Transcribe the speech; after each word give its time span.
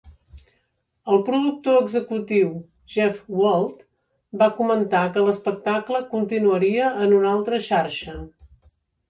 El 1.15 1.19
productor 1.25 1.75
executiu 1.81 2.47
Jeff 2.95 3.19
Wald 3.41 3.85
va 4.43 4.49
comentar 4.63 5.03
que 5.19 5.27
l'espectacle 5.27 6.03
continuaria 6.17 6.91
en 7.07 7.17
una 7.21 7.31
altra 7.37 7.63
xarxa. 7.71 8.19